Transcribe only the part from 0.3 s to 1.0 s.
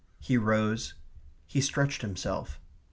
rose.